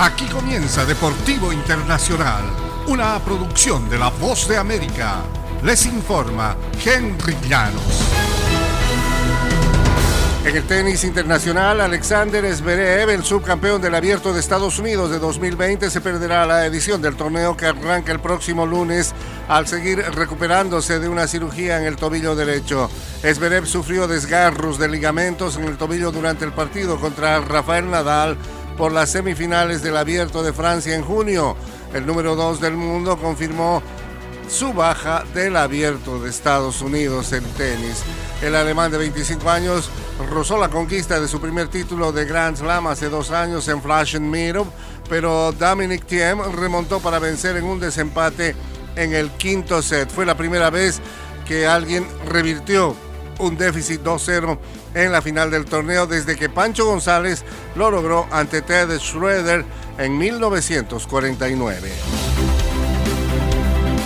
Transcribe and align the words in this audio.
Aquí 0.00 0.26
comienza 0.26 0.84
Deportivo 0.84 1.52
Internacional, 1.52 2.44
una 2.86 3.18
producción 3.18 3.90
de 3.90 3.98
La 3.98 4.10
Voz 4.10 4.46
de 4.46 4.56
América. 4.56 5.16
Les 5.64 5.86
informa 5.86 6.56
Henry 6.84 7.36
Llanos. 7.48 7.82
En 10.44 10.56
el 10.56 10.62
tenis 10.62 11.02
internacional, 11.02 11.80
Alexander 11.80 12.54
Zverev, 12.54 13.10
el 13.10 13.24
subcampeón 13.24 13.82
del 13.82 13.96
Abierto 13.96 14.32
de 14.32 14.38
Estados 14.38 14.78
Unidos 14.78 15.10
de 15.10 15.18
2020, 15.18 15.90
se 15.90 16.00
perderá 16.00 16.46
la 16.46 16.64
edición 16.64 17.02
del 17.02 17.16
torneo 17.16 17.56
que 17.56 17.66
arranca 17.66 18.12
el 18.12 18.20
próximo 18.20 18.66
lunes 18.66 19.12
al 19.48 19.66
seguir 19.66 19.98
recuperándose 20.14 21.00
de 21.00 21.08
una 21.08 21.26
cirugía 21.26 21.76
en 21.76 21.86
el 21.86 21.96
tobillo 21.96 22.36
derecho. 22.36 22.88
Zverev 23.20 23.66
sufrió 23.66 24.06
desgarros 24.06 24.78
de 24.78 24.88
ligamentos 24.88 25.56
en 25.56 25.64
el 25.64 25.76
tobillo 25.76 26.12
durante 26.12 26.44
el 26.44 26.52
partido 26.52 27.00
contra 27.00 27.40
Rafael 27.40 27.90
Nadal 27.90 28.38
por 28.78 28.92
las 28.92 29.10
semifinales 29.10 29.82
del 29.82 29.96
Abierto 29.96 30.44
de 30.44 30.52
Francia 30.52 30.94
en 30.94 31.02
junio. 31.02 31.56
El 31.92 32.06
número 32.06 32.36
2 32.36 32.60
del 32.60 32.74
mundo 32.74 33.18
confirmó 33.18 33.82
su 34.48 34.72
baja 34.72 35.24
del 35.34 35.56
Abierto 35.56 36.20
de 36.20 36.30
Estados 36.30 36.80
Unidos 36.80 37.32
en 37.32 37.42
tenis. 37.44 38.04
El 38.40 38.54
alemán 38.54 38.92
de 38.92 38.98
25 38.98 39.50
años 39.50 39.90
rozó 40.30 40.56
la 40.58 40.68
conquista 40.68 41.18
de 41.20 41.26
su 41.26 41.40
primer 41.40 41.68
título 41.68 42.12
de 42.12 42.24
Grand 42.24 42.56
Slam 42.56 42.86
hace 42.86 43.08
dos 43.08 43.32
años 43.32 43.66
en 43.66 43.82
Flaschen 43.82 44.30
Meadow, 44.30 44.66
pero 45.08 45.50
Dominic 45.52 46.06
Thiem 46.06 46.40
remontó 46.52 47.00
para 47.00 47.18
vencer 47.18 47.56
en 47.56 47.64
un 47.64 47.80
desempate 47.80 48.54
en 48.94 49.12
el 49.12 49.30
quinto 49.32 49.82
set. 49.82 50.08
Fue 50.08 50.24
la 50.24 50.36
primera 50.36 50.70
vez 50.70 51.00
que 51.46 51.66
alguien 51.66 52.06
revirtió 52.26 52.94
un 53.38 53.56
déficit 53.56 54.02
2-0 54.02 54.58
en 54.94 55.12
la 55.12 55.22
final 55.22 55.50
del 55.50 55.64
torneo 55.64 56.06
desde 56.06 56.36
que 56.36 56.48
Pancho 56.48 56.86
González 56.86 57.44
lo 57.76 57.90
logró 57.90 58.26
ante 58.30 58.62
Ted 58.62 58.98
Schroeder 58.98 59.64
en 59.98 60.16
1949. 60.16 61.90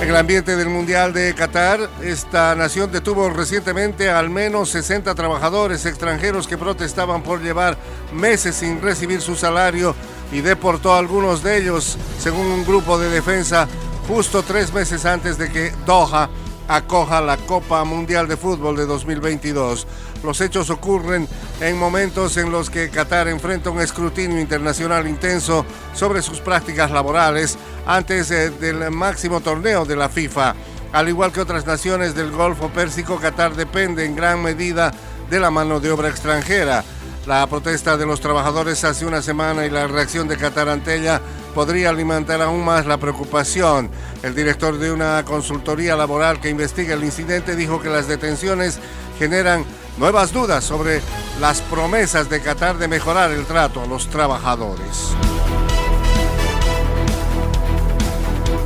En 0.00 0.08
el 0.08 0.16
ambiente 0.16 0.54
del 0.54 0.68
Mundial 0.68 1.12
de 1.12 1.34
Qatar, 1.34 1.90
esta 2.02 2.54
nación 2.54 2.90
detuvo 2.92 3.28
recientemente 3.30 4.08
al 4.08 4.30
menos 4.30 4.70
60 4.70 5.12
trabajadores 5.14 5.84
extranjeros 5.86 6.46
que 6.46 6.56
protestaban 6.56 7.22
por 7.22 7.42
llevar 7.42 7.76
meses 8.12 8.54
sin 8.54 8.80
recibir 8.80 9.20
su 9.20 9.34
salario 9.34 9.96
y 10.30 10.40
deportó 10.40 10.94
a 10.94 10.98
algunos 10.98 11.42
de 11.42 11.58
ellos, 11.58 11.98
según 12.20 12.46
un 12.46 12.64
grupo 12.64 12.96
de 12.96 13.10
defensa, 13.10 13.66
justo 14.06 14.42
tres 14.42 14.72
meses 14.72 15.04
antes 15.04 15.36
de 15.36 15.50
que 15.50 15.72
Doha 15.84 16.30
acoja 16.68 17.20
la 17.22 17.38
Copa 17.38 17.82
Mundial 17.84 18.28
de 18.28 18.36
Fútbol 18.36 18.76
de 18.76 18.86
2022. 18.86 19.86
Los 20.22 20.40
hechos 20.40 20.70
ocurren 20.70 21.26
en 21.60 21.78
momentos 21.78 22.36
en 22.36 22.52
los 22.52 22.70
que 22.70 22.90
Qatar 22.90 23.28
enfrenta 23.28 23.70
un 23.70 23.80
escrutinio 23.80 24.38
internacional 24.38 25.08
intenso 25.08 25.64
sobre 25.94 26.22
sus 26.22 26.40
prácticas 26.40 26.90
laborales 26.90 27.58
antes 27.86 28.30
eh, 28.30 28.50
del 28.50 28.90
máximo 28.90 29.40
torneo 29.40 29.84
de 29.84 29.96
la 29.96 30.08
FIFA. 30.08 30.54
Al 30.92 31.08
igual 31.08 31.32
que 31.32 31.40
otras 31.40 31.66
naciones 31.66 32.14
del 32.14 32.30
Golfo 32.30 32.68
Pérsico, 32.68 33.18
Qatar 33.18 33.54
depende 33.54 34.04
en 34.04 34.14
gran 34.14 34.42
medida 34.42 34.92
de 35.30 35.40
la 35.40 35.50
mano 35.50 35.80
de 35.80 35.90
obra 35.90 36.08
extranjera. 36.08 36.84
La 37.26 37.46
protesta 37.46 37.98
de 37.98 38.06
los 38.06 38.20
trabajadores 38.20 38.84
hace 38.84 39.04
una 39.04 39.20
semana 39.20 39.66
y 39.66 39.70
la 39.70 39.86
reacción 39.86 40.28
de 40.28 40.38
Qatar 40.38 40.68
ante 40.68 40.96
ella 40.96 41.20
podría 41.54 41.90
alimentar 41.90 42.40
aún 42.40 42.64
más 42.64 42.86
la 42.86 42.96
preocupación. 42.96 43.90
El 44.22 44.34
director 44.34 44.78
de 44.78 44.90
una 44.90 45.24
consultoría 45.24 45.94
laboral 45.94 46.40
que 46.40 46.50
investiga 46.50 46.94
el 46.94 47.04
incidente 47.04 47.54
dijo 47.54 47.80
que 47.80 47.88
las 47.88 48.08
detenciones 48.08 48.80
generan 49.18 49.64
nuevas 49.96 50.32
dudas 50.32 50.64
sobre 50.64 51.00
las 51.40 51.60
promesas 51.62 52.28
de 52.28 52.40
Qatar 52.40 52.78
de 52.78 52.88
mejorar 52.88 53.30
el 53.30 53.44
trato 53.44 53.82
a 53.82 53.86
los 53.86 54.08
trabajadores. 54.08 55.14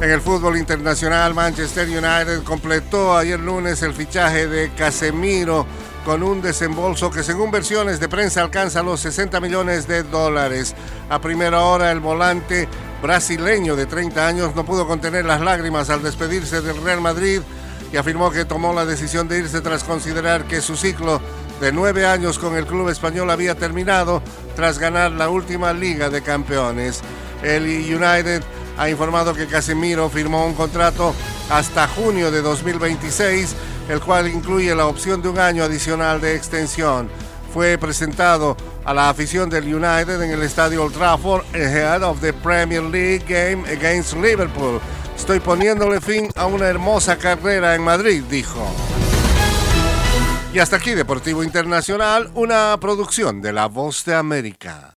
En 0.01 0.11
el 0.11 0.21
fútbol 0.21 0.57
internacional, 0.57 1.33
Manchester 1.35 1.87
United 1.87 2.43
completó 2.43 3.17
ayer 3.17 3.39
lunes 3.39 3.83
el 3.83 3.93
fichaje 3.93 4.49
de 4.49 4.73
Casemiro 4.75 5.65
con 6.05 6.23
un 6.23 6.43
desembolso 6.43 7.11
que 7.11 7.23
según 7.23 7.51
versiones 7.51 8.01
de 8.01 8.09
prensa 8.09 8.43
alcanza 8.43 8.83
los 8.83 9.01
60 9.01 9.39
millones 9.41 9.87
de 9.87 10.03
dólares. 10.03 10.75
A 11.09 11.21
primera 11.21 11.61
hora 11.63 11.93
el 11.93 12.01
volante 12.01 12.67
brasileño 13.03 13.75
de 13.75 13.87
30 13.87 14.27
años 14.27 14.55
no 14.55 14.65
pudo 14.65 14.87
contener 14.87 15.25
las 15.25 15.41
lágrimas 15.41 15.91
al 15.91 16.03
despedirse 16.03 16.63
del 16.63 16.83
Real 16.83 17.01
Madrid 17.01 17.41
y 17.93 17.97
afirmó 17.97 18.31
que 18.31 18.45
tomó 18.45 18.73
la 18.73 18.87
decisión 18.87 19.27
de 19.27 19.41
irse 19.41 19.61
tras 19.61 19.83
considerar 19.83 20.45
que 20.45 20.61
su 20.61 20.77
ciclo 20.77 21.21
de 21.61 21.73
nueve 21.73 22.07
años 22.07 22.39
con 22.39 22.57
el 22.57 22.65
club 22.65 22.89
español 22.89 23.31
había 23.31 23.57
terminado 23.57 24.23
tras 24.55 24.79
ganar 24.79 25.11
la 25.11 25.29
última 25.29 25.73
Liga 25.73 26.09
de 26.09 26.23
Campeones. 26.23 27.01
El 27.43 27.65
United 27.65 28.43
ha 28.79 28.89
informado 28.89 29.35
que 29.35 29.47
Casemiro 29.47 30.09
firmó 30.09 30.47
un 30.47 30.55
contrato 30.55 31.13
hasta 31.51 31.89
junio 31.89 32.31
de 32.31 32.41
2026 32.41 33.55
el 33.89 34.01
cual 34.01 34.29
incluye 34.29 34.75
la 34.75 34.87
opción 34.87 35.21
de 35.23 35.29
un 35.29 35.39
año 35.39 35.65
adicional 35.65 36.21
de 36.21 36.37
extensión. 36.37 37.09
Fue 37.53 37.77
presentado 37.77 38.57
a 38.85 38.95
la 38.95 39.11
afición 39.11 39.51
del 39.51 39.65
United 39.65 40.23
en 40.23 40.31
el 40.31 40.43
estadio 40.43 40.85
Old 40.85 40.95
Trafford 40.95 41.45
ahead 41.55 42.03
of 42.03 42.21
the 42.21 42.33
Premier 42.33 42.83
League 42.83 43.25
game 43.29 43.69
against 43.71 44.15
Liverpool. 44.15 44.81
Estoy 45.15 45.39
poniéndole 45.39 46.01
fin 46.01 46.31
a 46.35 46.47
una 46.47 46.67
hermosa 46.67 47.19
carrera 47.19 47.75
en 47.75 47.83
Madrid, 47.83 48.23
dijo. 48.31 48.67
Y 50.55 50.59
hasta 50.59 50.77
aquí 50.77 50.93
Deportivo 50.95 51.45
Internacional, 51.45 52.31
una 52.35 52.77
producción 52.81 53.43
de 53.43 53.53
La 53.53 53.67
Voz 53.67 54.05
de 54.07 54.15
América. 54.15 54.91